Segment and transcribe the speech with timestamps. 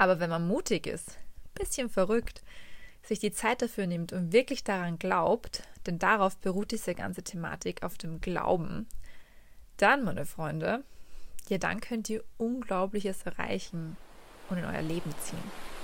[0.00, 1.18] Aber wenn man mutig ist,
[1.52, 2.42] bisschen verrückt,
[3.02, 7.82] sich die Zeit dafür nimmt und wirklich daran glaubt, denn darauf beruht diese ganze Thematik
[7.82, 8.88] auf dem Glauben,
[9.76, 10.84] dann, meine Freunde,
[11.50, 13.98] ja, dann könnt ihr Unglaubliches erreichen
[14.48, 15.79] und in euer Leben ziehen.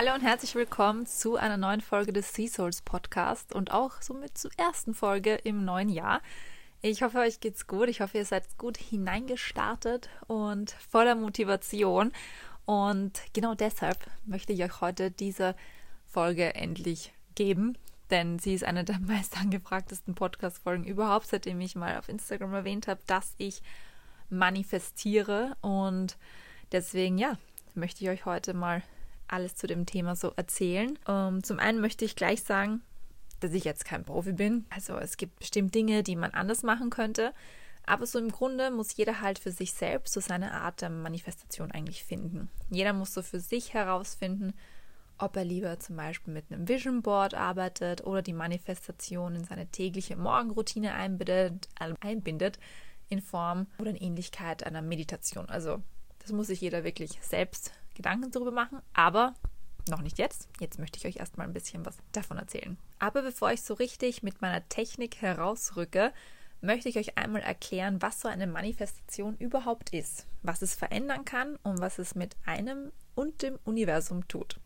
[0.00, 4.38] Hallo und herzlich willkommen zu einer neuen Folge des Sea Souls Podcast und auch somit
[4.38, 6.22] zur ersten Folge im neuen Jahr.
[6.82, 7.88] Ich hoffe, euch geht's gut.
[7.88, 12.12] Ich hoffe, ihr seid gut hineingestartet und voller Motivation.
[12.64, 15.56] Und genau deshalb möchte ich euch heute diese
[16.06, 17.76] Folge endlich geben,
[18.10, 22.86] denn sie ist eine der meist angefragtesten Podcast-Folgen überhaupt, seitdem ich mal auf Instagram erwähnt
[22.86, 23.62] habe, dass ich
[24.30, 25.56] manifestiere.
[25.60, 26.16] Und
[26.70, 27.36] deswegen, ja,
[27.74, 28.84] möchte ich euch heute mal
[29.28, 30.98] alles zu dem Thema so erzählen.
[31.06, 32.82] Um, ähm, zum einen möchte ich gleich sagen,
[33.40, 34.66] dass ich jetzt kein Profi bin.
[34.70, 37.32] Also es gibt bestimmt Dinge, die man anders machen könnte.
[37.86, 41.72] Aber so im Grunde muss jeder halt für sich selbst so seine Art der Manifestation
[41.72, 42.50] eigentlich finden.
[42.68, 44.52] Jeder muss so für sich herausfinden,
[45.16, 49.66] ob er lieber zum Beispiel mit einem Vision Board arbeitet oder die Manifestation in seine
[49.66, 51.68] tägliche Morgenroutine einbindet,
[52.00, 52.58] einbindet
[53.08, 55.48] in Form oder in Ähnlichkeit einer Meditation.
[55.48, 55.82] Also
[56.18, 59.34] das muss sich jeder wirklich selbst Gedanken darüber machen, aber
[59.88, 60.48] noch nicht jetzt.
[60.60, 62.78] Jetzt möchte ich euch erstmal ein bisschen was davon erzählen.
[63.00, 66.12] Aber bevor ich so richtig mit meiner Technik herausrücke,
[66.60, 71.56] möchte ich euch einmal erklären, was so eine Manifestation überhaupt ist, was es verändern kann
[71.64, 74.60] und was es mit einem und dem Universum tut.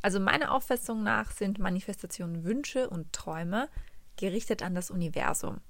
[0.00, 3.68] Also meiner Auffassung nach sind Manifestationen Wünsche und Träume
[4.16, 5.60] gerichtet an das Universum.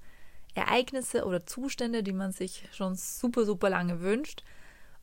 [0.55, 4.43] Ereignisse oder Zustände, die man sich schon super, super lange wünscht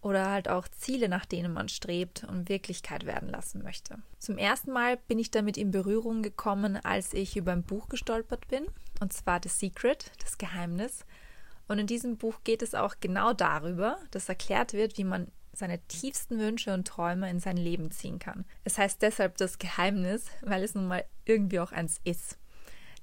[0.02, 3.98] oder halt auch Ziele, nach denen man strebt und Wirklichkeit werden lassen möchte.
[4.18, 8.48] Zum ersten Mal bin ich damit in Berührung gekommen, als ich über ein Buch gestolpert
[8.48, 8.66] bin,
[9.00, 11.04] und zwar The Secret, das Geheimnis.
[11.68, 15.78] Und in diesem Buch geht es auch genau darüber, dass erklärt wird, wie man seine
[15.88, 18.44] tiefsten Wünsche und Träume in sein Leben ziehen kann.
[18.64, 22.38] Es heißt deshalb das Geheimnis, weil es nun mal irgendwie auch eins ist.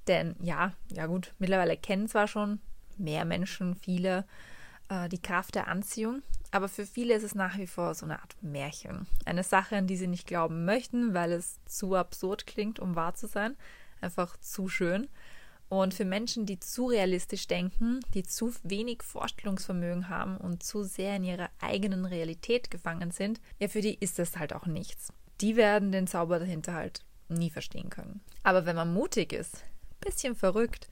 [0.06, 2.60] Denn ja, ja gut, mittlerweile kennen zwar schon
[2.96, 4.26] mehr Menschen, viele,
[4.88, 8.20] äh, die Kraft der Anziehung, aber für viele ist es nach wie vor so eine
[8.20, 9.06] Art Märchen.
[9.24, 13.14] Eine Sache, an die sie nicht glauben möchten, weil es zu absurd klingt, um wahr
[13.14, 13.56] zu sein.
[14.00, 15.08] Einfach zu schön.
[15.68, 21.16] Und für Menschen, die zu realistisch denken, die zu wenig Vorstellungsvermögen haben und zu sehr
[21.16, 25.12] in ihrer eigenen Realität gefangen sind, ja, für die ist das halt auch nichts.
[25.42, 28.22] Die werden den Zauber dahinter halt nie verstehen können.
[28.42, 29.62] Aber wenn man mutig ist,
[30.00, 30.88] bisschen verrückt,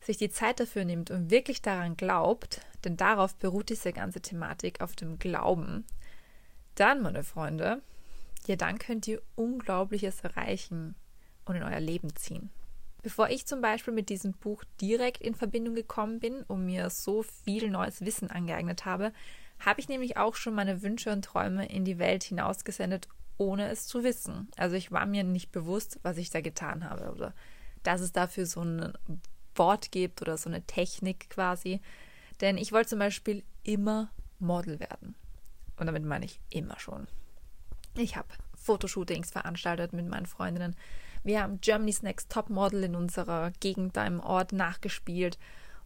[0.00, 4.80] sich die Zeit dafür nimmt und wirklich daran glaubt, denn darauf beruht diese ganze Thematik
[4.80, 5.84] auf dem Glauben,
[6.74, 7.82] dann, meine Freunde,
[8.46, 10.94] ja, dann könnt ihr Unglaubliches erreichen
[11.44, 12.50] und in euer Leben ziehen.
[13.02, 17.22] Bevor ich zum Beispiel mit diesem Buch direkt in Verbindung gekommen bin und mir so
[17.22, 19.12] viel neues Wissen angeeignet habe,
[19.58, 23.86] habe ich nämlich auch schon meine Wünsche und Träume in die Welt hinausgesendet, ohne es
[23.86, 24.48] zu wissen.
[24.56, 27.34] Also ich war mir nicht bewusst, was ich da getan habe oder
[27.82, 28.92] dass es dafür so ein
[29.54, 31.80] Wort gibt oder so eine Technik quasi.
[32.40, 35.14] Denn ich wollte zum Beispiel immer Model werden.
[35.76, 37.06] Und damit meine ich immer schon.
[37.96, 40.76] Ich habe Fotoshootings veranstaltet mit meinen Freundinnen.
[41.22, 45.38] Wir haben Germany's Next Top Model in unserer Gegend da im Ort nachgespielt.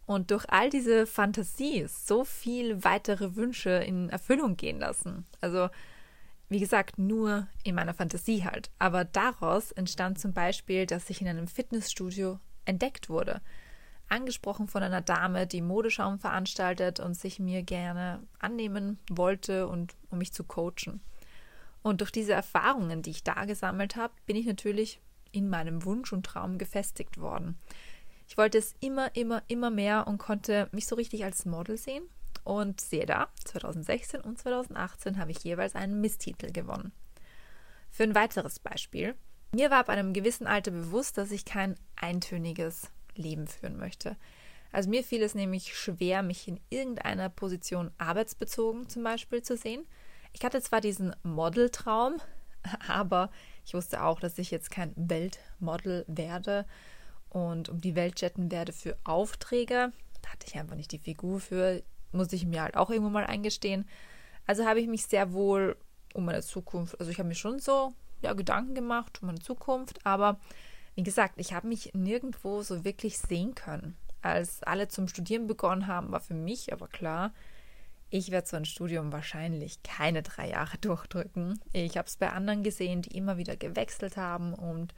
[0.07, 5.25] Und durch all diese Fantasie so viel weitere Wünsche in Erfüllung gehen lassen.
[5.41, 5.71] Also,
[6.49, 8.71] wie gesagt, nur in meiner Fantasie halt.
[8.79, 13.41] Aber daraus entstand zum Beispiel, dass ich in einem Fitnessstudio entdeckt wurde.
[14.09, 20.19] Angesprochen von einer Dame, die Modeschaum veranstaltet und sich mir gerne annehmen wollte und um
[20.19, 21.01] mich zu coachen.
[21.83, 25.01] Und durch diese Erfahrungen, die ich da gesammelt habe, bin ich natürlich
[25.33, 27.59] in meinem Wunsch und Traum gefestigt worden.
[28.27, 32.05] Ich wollte es immer, immer, immer mehr und konnte mich so richtig als Model sehen.
[32.43, 36.93] Und sehe da, 2016 und 2018 habe ich jeweils einen Misstitel gewonnen.
[37.91, 39.15] Für ein weiteres Beispiel.
[39.55, 44.17] Mir war ab einem gewissen Alter bewusst, dass ich kein eintöniges Leben führen möchte.
[44.73, 49.87] Also mir fiel es nämlich schwer, mich in irgendeiner Position arbeitsbezogen zum Beispiel zu sehen.
[50.33, 52.21] Ich hatte zwar diesen Modeltraum,
[52.89, 53.31] aber
[53.65, 56.67] ich wusste auch, dass ich jetzt kein Weltmodel werde
[57.29, 59.93] und um die Welt jetten werde für Aufträge.
[60.23, 61.81] Da hatte ich einfach nicht die Figur für,
[62.11, 63.89] musste ich mir halt auch irgendwo mal eingestehen.
[64.49, 65.77] Also habe ich mich sehr wohl
[66.13, 67.95] um meine Zukunft, also ich habe mir schon so
[68.25, 70.39] ja, Gedanken gemacht um meine Zukunft, aber
[70.95, 73.97] wie gesagt, ich habe mich nirgendwo so wirklich sehen können.
[74.23, 77.33] Als alle zum Studieren begonnen haben, war für mich aber klar,
[78.11, 81.61] ich werde so ein Studium wahrscheinlich keine drei Jahre durchdrücken.
[81.73, 84.95] Ich habe es bei anderen gesehen, die immer wieder gewechselt haben und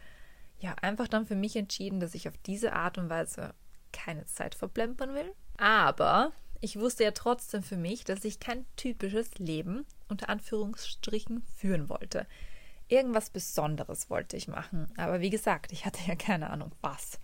[0.59, 3.55] ja, einfach dann für mich entschieden, dass ich auf diese Art und Weise
[3.93, 5.33] keine Zeit verplempern will.
[5.59, 11.89] Aber ich wusste ja trotzdem für mich, dass ich kein typisches Leben unter Anführungsstrichen führen
[11.89, 12.27] wollte.
[12.89, 14.89] Irgendwas Besonderes wollte ich machen.
[14.97, 17.19] Aber wie gesagt, ich hatte ja keine Ahnung was.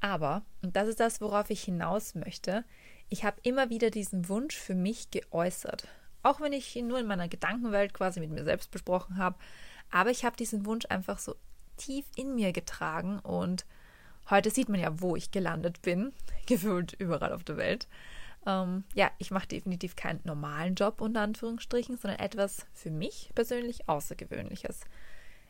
[0.00, 2.64] Aber, und das ist das, worauf ich hinaus möchte,
[3.08, 5.88] ich habe immer wieder diesen Wunsch für mich geäußert.
[6.22, 9.36] Auch wenn ich ihn nur in meiner Gedankenwelt quasi mit mir selbst besprochen habe.
[9.90, 11.36] Aber ich habe diesen Wunsch einfach so
[11.76, 13.64] tief in mir getragen und
[14.28, 16.12] heute sieht man ja, wo ich gelandet bin,
[16.46, 17.86] gefühlt überall auf der Welt.
[18.46, 23.88] Ähm, ja, ich mache definitiv keinen normalen Job unter Anführungsstrichen, sondern etwas für mich persönlich
[23.88, 24.80] Außergewöhnliches.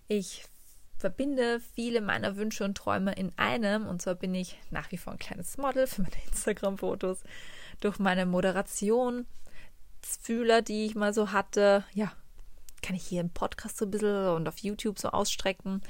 [0.08, 0.44] Ich
[0.96, 3.87] verbinde viele meiner Wünsche und Träume in einem.
[3.87, 7.22] Und zwar bin ich nach wie vor ein kleines Model für meine Instagram-Fotos.
[7.81, 9.26] Durch meine Moderation,
[10.00, 12.12] Fühler, die ich mal so hatte, ja,
[12.82, 15.82] kann ich hier im Podcast so ein bisschen und auf YouTube so ausstrecken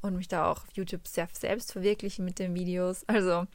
[0.00, 3.04] und mich da auch auf YouTube selbst verwirklichen mit den Videos.
[3.06, 3.46] Also,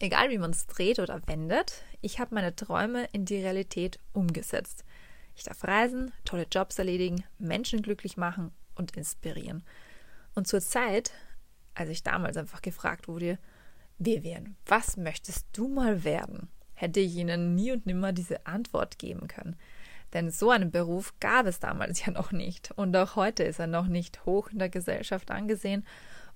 [0.00, 4.84] egal wie man es dreht oder wendet, ich habe meine Träume in die Realität umgesetzt.
[5.34, 9.64] Ich darf reisen, tolle Jobs erledigen, Menschen glücklich machen und inspirieren.
[10.34, 11.12] Und zur Zeit,
[11.74, 13.38] als ich damals einfach gefragt wurde,
[13.98, 16.48] Vivian, was möchtest du mal werden?
[16.82, 19.56] hätte ich ihnen nie und nimmer diese Antwort geben können.
[20.12, 22.72] Denn so einen Beruf gab es damals ja noch nicht.
[22.72, 25.86] Und auch heute ist er noch nicht hoch in der Gesellschaft angesehen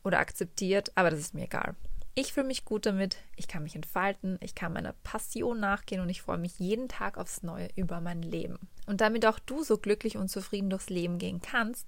[0.04, 1.74] oder akzeptiert, aber das ist mir egal.
[2.18, 6.08] Ich fühle mich gut damit, ich kann mich entfalten, ich kann meiner Passion nachgehen und
[6.08, 8.58] ich freue mich jeden Tag aufs Neue über mein Leben.
[8.86, 11.86] Und damit auch du so glücklich und zufrieden durchs Leben gehen kannst,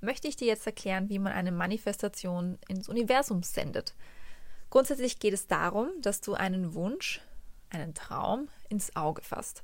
[0.00, 3.94] möchte ich dir jetzt erklären, wie man eine Manifestation ins Universum sendet.
[4.68, 7.20] Grundsätzlich geht es darum, dass du einen Wunsch,
[7.70, 9.62] einen Traum ins Auge fasst.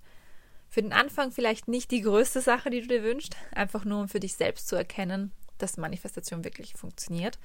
[0.69, 4.08] Für den Anfang vielleicht nicht die größte Sache, die du dir wünschst, einfach nur um
[4.08, 7.40] für dich selbst zu erkennen, dass Manifestation wirklich funktioniert.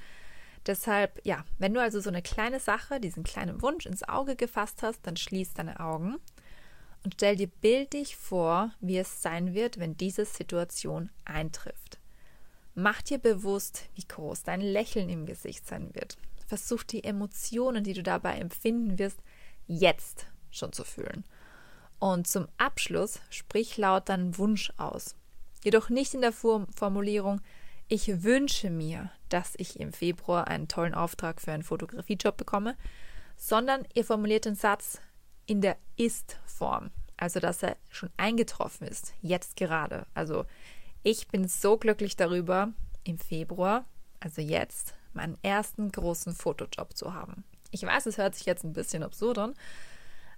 [0.66, 4.84] Deshalb, ja, wenn du also so eine kleine Sache, diesen kleinen Wunsch ins Auge gefasst
[4.84, 6.18] hast, dann schließ deine Augen
[7.04, 12.00] und stell dir bildlich vor, wie es sein wird, wenn diese Situation eintrifft.
[12.76, 16.18] Mach dir bewusst, wie groß dein Lächeln im Gesicht sein wird.
[16.48, 19.20] Versuch die Emotionen, die du dabei empfinden wirst,
[19.68, 21.24] jetzt schon zu fühlen.
[22.00, 25.16] Und zum Abschluss sprich laut deinen Wunsch aus.
[25.64, 27.42] Jedoch nicht in der Formulierung,
[27.90, 32.78] ich wünsche mir, dass ich im Februar einen tollen Auftrag für einen Fotografiejob bekomme,
[33.36, 35.02] sondern ihr formuliert den Satz
[35.46, 40.06] in der Ist-Form, also dass er schon eingetroffen ist, jetzt gerade.
[40.14, 40.46] Also
[41.04, 42.72] ich bin so glücklich darüber,
[43.04, 43.86] im Februar,
[44.20, 47.44] also jetzt, meinen ersten großen Fotojob zu haben.
[47.72, 49.54] Ich weiß, es hört sich jetzt ein bisschen absurd an.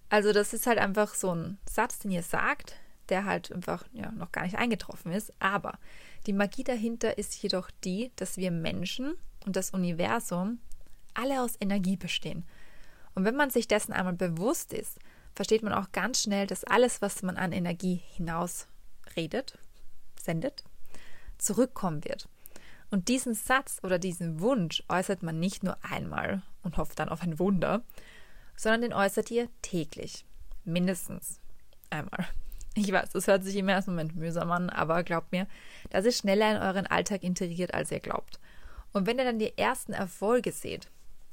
[0.10, 2.76] Also, das ist halt einfach so ein Satz, den ihr sagt,
[3.10, 5.34] der halt einfach ja, noch gar nicht eingetroffen ist.
[5.40, 5.80] Aber
[6.28, 9.16] die Magie dahinter ist jedoch die, dass wir Menschen
[9.46, 10.60] und das Universum
[11.14, 12.46] alle aus Energie bestehen.
[13.16, 15.00] Und wenn man sich dessen einmal bewusst ist,
[15.34, 18.68] versteht man auch ganz schnell, dass alles, was man an Energie hinaus
[19.16, 19.58] redet,
[20.22, 20.64] sendet,
[21.38, 22.28] zurückkommen wird.
[22.90, 27.22] Und diesen Satz oder diesen Wunsch äußert man nicht nur einmal und hofft dann auf
[27.22, 27.84] ein Wunder,
[28.56, 30.26] sondern den äußert ihr täglich.
[30.66, 31.40] Mindestens
[31.90, 32.28] einmal.
[32.76, 35.48] Ich weiß, das hört sich im ersten Moment mühsam an, aber glaubt mir,
[35.90, 38.40] das ist schneller in euren Alltag integriert, als ihr glaubt.
[38.94, 40.90] Und wenn ihr dann die ersten Erfolge seht,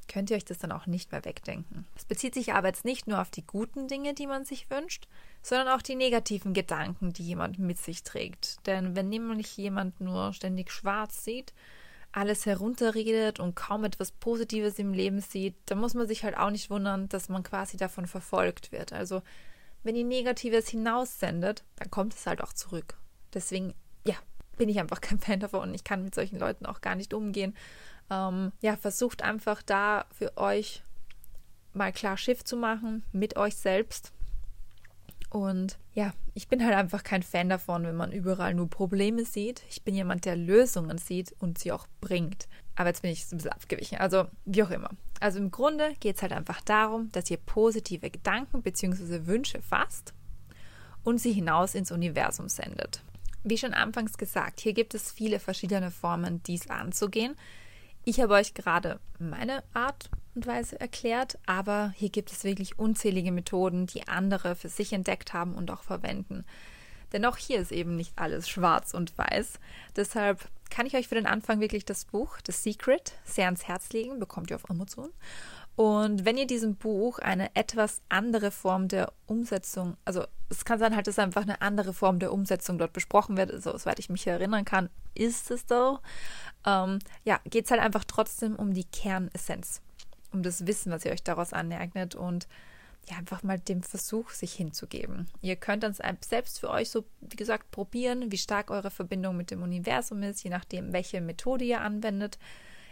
[0.09, 1.85] könnt ihr euch das dann auch nicht mehr wegdenken.
[1.95, 5.07] Es bezieht sich aber jetzt nicht nur auf die guten Dinge, die man sich wünscht,
[5.41, 8.65] sondern auch die negativen Gedanken, die jemand mit sich trägt.
[8.65, 11.53] Denn wenn nämlich jemand nur ständig schwarz sieht,
[12.11, 16.49] alles herunterredet und kaum etwas Positives im Leben sieht, dann muss man sich halt auch
[16.49, 18.93] nicht wundern, dass man quasi davon verfolgt wird.
[18.93, 19.21] Also
[19.83, 22.97] wenn ihr Negatives hinaussendet, dann kommt es halt auch zurück.
[23.33, 23.73] Deswegen,
[24.05, 24.15] ja,
[24.57, 27.13] bin ich einfach kein Fan davon und ich kann mit solchen Leuten auch gar nicht
[27.13, 27.55] umgehen.
[28.09, 30.83] Ähm, ja, versucht einfach da für euch
[31.73, 34.11] mal klar Schiff zu machen mit euch selbst.
[35.29, 39.61] Und ja, ich bin halt einfach kein Fan davon, wenn man überall nur Probleme sieht.
[39.69, 42.47] Ich bin jemand, der Lösungen sieht und sie auch bringt.
[42.75, 43.99] Aber jetzt bin ich ein bisschen abgewichen.
[43.99, 44.89] Also, wie auch immer.
[45.19, 49.25] Also im Grunde geht es halt einfach darum, dass ihr positive Gedanken bzw.
[49.25, 50.13] Wünsche fasst
[51.03, 53.03] und sie hinaus ins Universum sendet.
[53.43, 57.35] Wie schon anfangs gesagt, hier gibt es viele verschiedene Formen, dies anzugehen.
[58.05, 63.31] Ich habe euch gerade meine Art und Weise erklärt, aber hier gibt es wirklich unzählige
[63.31, 66.45] Methoden, die andere für sich entdeckt haben und auch verwenden.
[67.11, 69.59] Denn auch hier ist eben nicht alles schwarz und weiß.
[69.95, 73.89] Deshalb kann ich euch für den Anfang wirklich das Buch The Secret sehr ans Herz
[73.91, 75.09] legen, bekommt ihr auf Amazon.
[75.75, 80.95] Und wenn ihr diesem Buch eine etwas andere Form der Umsetzung, also es kann sein
[80.95, 84.27] halt, dass einfach eine andere Form der Umsetzung dort besprochen wird, also soweit ich mich
[84.27, 85.99] erinnern kann, ist es so.
[86.65, 89.81] Ähm, ja, geht es halt einfach trotzdem um die Kernessenz.
[90.31, 92.47] um das Wissen, was ihr euch daraus aneignet und
[93.07, 95.27] ja, einfach mal dem Versuch, sich hinzugeben.
[95.41, 99.51] Ihr könnt dann selbst für euch so, wie gesagt, probieren, wie stark eure Verbindung mit
[99.51, 102.37] dem Universum ist, je nachdem, welche Methode ihr anwendet.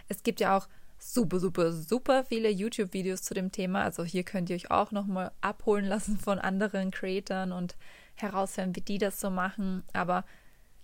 [0.07, 0.67] Es gibt ja auch
[0.99, 3.83] super, super, super viele YouTube-Videos zu dem Thema.
[3.83, 7.75] Also hier könnt ihr euch auch nochmal abholen lassen von anderen Creatoren und
[8.15, 9.83] heraushören, wie die das so machen.
[9.93, 10.25] Aber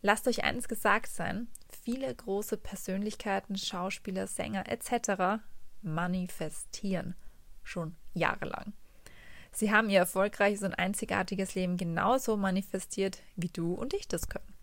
[0.02, 1.48] lasst euch eines gesagt sein,
[1.84, 5.42] viele große Persönlichkeiten, Schauspieler, Sänger etc.
[5.82, 7.16] manifestieren
[7.64, 8.74] schon jahrelang.
[9.54, 14.54] Sie haben ihr erfolgreiches und einzigartiges Leben genauso manifestiert, wie du und ich das können.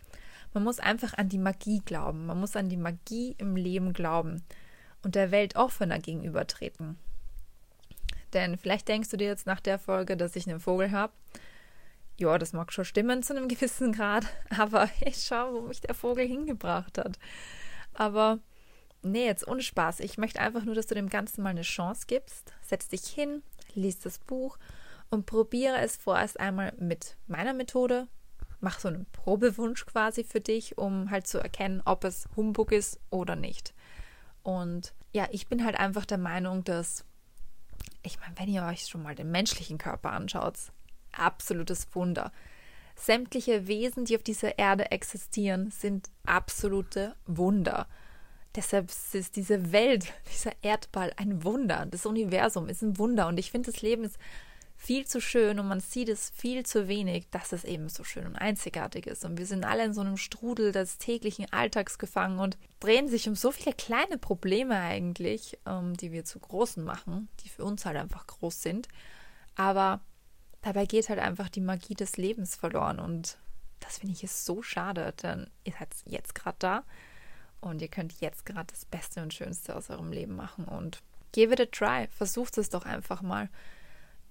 [0.53, 2.27] Man muss einfach an die Magie glauben.
[2.27, 4.43] Man muss an die Magie im Leben glauben
[5.03, 6.99] und der Welt offener gegenübertreten.
[8.33, 11.13] Denn vielleicht denkst du dir jetzt nach der Folge, dass ich einen Vogel habe.
[12.19, 15.95] Ja, das mag schon stimmen zu einem gewissen Grad, aber ich schau, wo mich der
[15.95, 17.19] Vogel hingebracht hat.
[17.95, 18.41] Aber
[19.03, 20.01] nee, jetzt ohne Spaß.
[20.01, 22.53] Ich möchte einfach nur, dass du dem Ganzen mal eine Chance gibst.
[22.61, 23.43] Setz dich hin,
[23.75, 24.59] liest das Buch
[25.11, 28.09] und probiere es vorerst einmal mit meiner Methode.
[28.61, 33.01] Mach so einen Probewunsch quasi für dich, um halt zu erkennen, ob es Humbug ist
[33.11, 33.75] oder nicht.
[34.43, 37.05] Und ja, ich bin halt einfach der Meinung, dass,
[38.03, 40.55] ich meine, wenn ihr euch schon mal den menschlichen Körper anschaut,
[41.13, 42.33] absolutes Wunder.
[42.95, 47.89] Sämtliche Wesen, die auf dieser Erde existieren, sind absolute Wunder.
[48.57, 51.87] Deshalb ist diese Welt, dieser Erdball ein Wunder.
[51.87, 53.27] Das Universum ist ein Wunder.
[53.27, 54.19] Und ich finde, das Leben ist
[54.83, 58.27] viel zu schön und man sieht es viel zu wenig, dass es eben so schön
[58.27, 59.27] und einzigartig ist.
[59.27, 63.29] Und wir sind alle in so einem Strudel des täglichen Alltags gefangen und drehen sich
[63.29, 67.85] um so viele kleine Probleme eigentlich, ähm, die wir zu großen machen, die für uns
[67.85, 68.89] halt einfach groß sind.
[69.55, 70.01] Aber
[70.63, 73.37] dabei geht halt einfach die Magie des Lebens verloren und
[73.81, 76.85] das finde ich ist so schade, denn ihr seid jetzt gerade da
[77.61, 81.53] und ihr könnt jetzt gerade das Beste und Schönste aus eurem Leben machen und give
[81.53, 82.09] it a try.
[82.17, 83.51] Versucht es doch einfach mal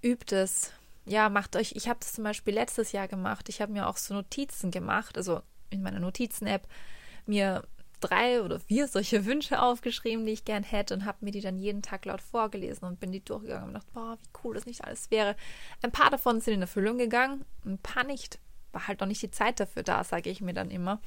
[0.04, 0.72] übt es.
[1.06, 3.50] Ja, macht euch, ich habe das zum Beispiel letztes Jahr gemacht.
[3.50, 6.68] Ich habe mir auch so Notizen gemacht, also in meiner Notizen-App,
[7.26, 7.64] mir
[8.00, 11.58] drei oder vier solche Wünsche aufgeschrieben, die ich gern hätte und habe mir die dann
[11.58, 14.84] jeden Tag laut vorgelesen und bin die durchgegangen und gedacht, boah, wie cool das nicht
[14.84, 15.36] alles wäre.
[15.82, 18.40] Ein paar davon sind in Erfüllung gegangen, ein paar nicht.
[18.72, 21.02] War halt noch nicht die Zeit dafür da, sage ich mir dann immer.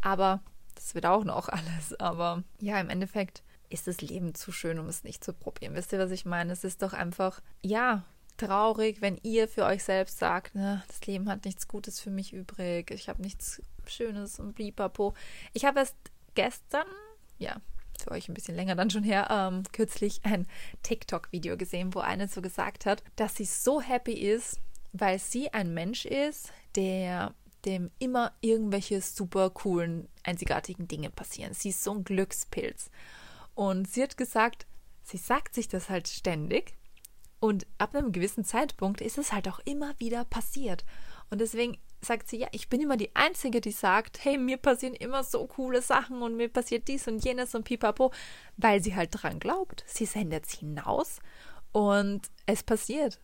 [0.00, 0.40] Aber
[0.74, 1.94] das wird auch noch alles.
[2.00, 5.74] Aber ja, im Endeffekt ist das Leben zu schön, um es nicht zu probieren.
[5.74, 6.52] Wisst ihr, was ich meine?
[6.52, 8.04] Es ist doch einfach, ja,
[8.36, 12.32] traurig, wenn ihr für euch selbst sagt, ne, das Leben hat nichts Gutes für mich
[12.32, 15.14] übrig, ich habe nichts Schönes und blipapo.
[15.52, 15.96] Ich habe erst
[16.34, 16.86] gestern,
[17.38, 17.60] ja,
[17.98, 20.46] für euch ein bisschen länger dann schon her, ähm, kürzlich ein
[20.82, 24.60] TikTok-Video gesehen, wo eine so gesagt hat, dass sie so happy ist,
[24.92, 31.52] weil sie ein Mensch ist, der dem immer irgendwelche super coolen, einzigartigen Dinge passieren.
[31.52, 32.90] Sie ist so ein Glückspilz.
[33.54, 34.66] Und sie hat gesagt,
[35.02, 36.75] sie sagt sich das halt ständig,
[37.40, 40.84] und ab einem gewissen Zeitpunkt ist es halt auch immer wieder passiert.
[41.30, 44.94] Und deswegen sagt sie, ja, ich bin immer die Einzige, die sagt, hey, mir passieren
[44.94, 48.12] immer so coole Sachen und mir passiert dies und jenes und pipapo,
[48.56, 49.84] weil sie halt dran glaubt.
[49.86, 51.18] Sie sendet es hinaus
[51.72, 53.20] und es passiert.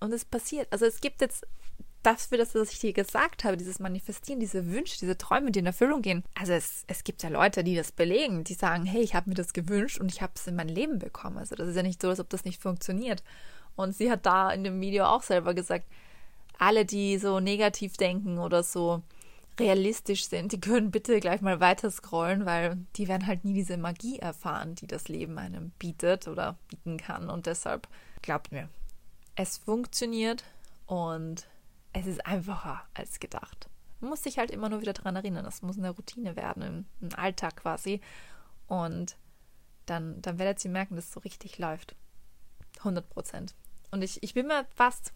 [0.00, 0.68] Und es passiert.
[0.70, 1.46] Also es gibt jetzt
[2.02, 5.58] das für das, was ich dir gesagt habe, dieses Manifestieren, diese Wünsche, diese Träume, die
[5.58, 6.24] in Erfüllung gehen.
[6.34, 9.34] Also es, es gibt ja Leute, die das belegen, die sagen, hey, ich habe mir
[9.34, 11.38] das gewünscht und ich habe es in mein Leben bekommen.
[11.38, 13.22] Also das ist ja nicht so, als ob das nicht funktioniert.
[13.76, 15.86] Und sie hat da in dem Video auch selber gesagt,
[16.58, 19.02] alle, die so negativ denken oder so
[19.58, 23.76] realistisch sind, die können bitte gleich mal weiter scrollen, weil die werden halt nie diese
[23.76, 27.28] Magie erfahren, die das Leben einem bietet oder bieten kann.
[27.28, 27.88] Und deshalb
[28.22, 28.68] glaubt mir,
[29.36, 30.44] es funktioniert
[30.86, 31.46] und
[31.92, 33.68] es ist einfacher als gedacht.
[34.00, 35.44] Man muss sich halt immer nur wieder daran erinnern.
[35.44, 38.00] Das muss eine Routine werden, im, Alltag quasi.
[38.66, 39.16] Und
[39.86, 41.96] dann, dann werdet ihr merken, dass es so richtig läuft.
[42.78, 43.54] 100 Prozent.
[43.90, 45.12] Und ich, ich bin mir fast,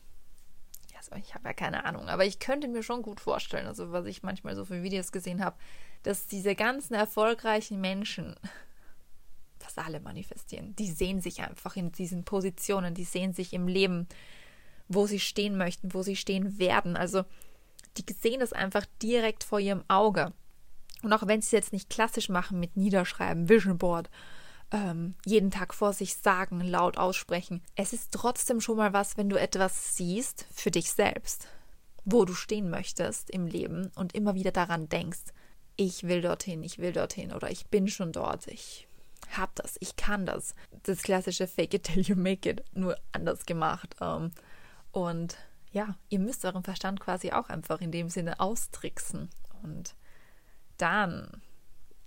[0.96, 4.06] also ich habe ja keine Ahnung, aber ich könnte mir schon gut vorstellen, also was
[4.06, 5.56] ich manchmal so für Videos gesehen habe,
[6.02, 8.34] dass diese ganzen erfolgreichen Menschen,
[9.58, 14.08] fast alle manifestieren, die sehen sich einfach in diesen Positionen, die sehen sich im Leben
[14.88, 16.96] wo sie stehen möchten, wo sie stehen werden.
[16.96, 17.24] Also
[17.96, 20.32] die sehen das einfach direkt vor ihrem Auge.
[21.02, 24.10] Und auch wenn sie es jetzt nicht klassisch machen mit Niederschreiben, Vision Board,
[24.70, 29.28] ähm, jeden Tag vor sich sagen, laut aussprechen, es ist trotzdem schon mal was, wenn
[29.28, 31.46] du etwas siehst für dich selbst,
[32.04, 35.20] wo du stehen möchtest im Leben und immer wieder daran denkst,
[35.76, 38.86] ich will dorthin, ich will dorthin oder ich bin schon dort, ich
[39.36, 40.54] hab das, ich kann das.
[40.84, 43.96] Das klassische Fake it till you make it, nur anders gemacht.
[44.00, 44.32] Ähm,
[44.94, 45.36] und
[45.72, 49.28] ja, ihr müsst euren Verstand quasi auch einfach in dem Sinne austricksen.
[49.62, 49.96] Und
[50.78, 51.42] dann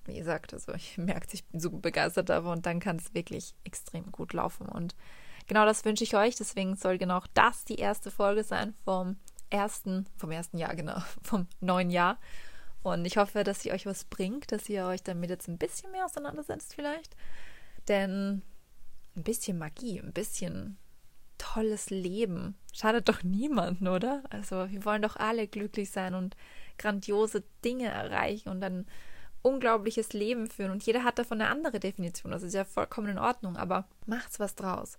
[0.08, 3.54] wie gesagt, also ich merke, ich bin super begeistert davon und dann kann es wirklich
[3.64, 4.68] extrem gut laufen.
[4.68, 4.96] Und
[5.48, 6.36] genau das wünsche ich euch.
[6.36, 9.18] Deswegen soll genau das die erste Folge sein vom
[9.50, 12.18] ersten, vom ersten Jahr, genau, vom neuen Jahr.
[12.84, 15.92] Und ich hoffe, dass sie euch was bringt, dass ihr euch damit jetzt ein bisschen
[15.92, 17.16] mehr auseinandersetzt vielleicht.
[17.88, 18.42] Denn
[19.16, 20.78] ein bisschen Magie, ein bisschen
[21.38, 24.24] tolles Leben schadet doch niemanden, oder?
[24.30, 26.36] Also wir wollen doch alle glücklich sein und
[26.78, 28.86] grandiose Dinge erreichen und ein
[29.42, 30.72] unglaubliches Leben führen.
[30.72, 32.32] Und jeder hat davon eine andere Definition.
[32.32, 34.98] Das ist ja vollkommen in Ordnung, aber macht's was draus.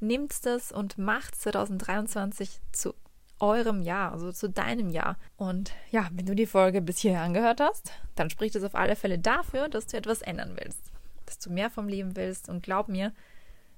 [0.00, 2.94] Nehmt das und macht 2023 zu
[3.38, 5.18] eurem Jahr, also zu deinem Jahr.
[5.36, 8.96] Und ja, wenn du die Folge bis hierher angehört hast, dann spricht es auf alle
[8.96, 10.92] Fälle dafür, dass du etwas ändern willst,
[11.26, 12.48] dass du mehr vom Leben willst.
[12.48, 13.12] Und glaub mir,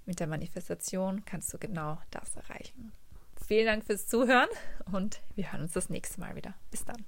[0.06, 2.92] mit der Manifestation kannst du genau das erreichen.
[3.46, 4.48] Vielen Dank fürs Zuhören
[4.92, 6.54] und wir hören uns das nächste Mal wieder.
[6.70, 7.04] Bis dann.